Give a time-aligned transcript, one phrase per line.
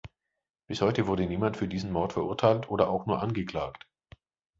[0.65, 3.87] Bis heute wurde niemand für diesen Mord verurteilt oder auch nur angeklagt.